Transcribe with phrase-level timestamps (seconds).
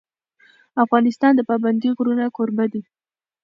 [0.83, 2.81] افغانستان د پابندی غرونه کوربه دی.